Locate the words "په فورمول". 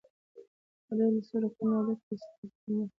2.49-2.87